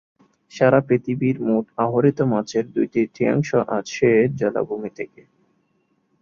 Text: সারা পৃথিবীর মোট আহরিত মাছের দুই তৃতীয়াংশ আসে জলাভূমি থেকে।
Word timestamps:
সারা 0.51 0.79
পৃথিবীর 0.87 1.37
মোট 1.47 1.65
আহরিত 1.77 2.19
মাছের 2.31 2.65
দুই 2.73 2.87
তৃতীয়াংশ 2.93 3.49
আসে 3.77 4.09
জলাভূমি 4.39 4.91
থেকে। 4.95 5.21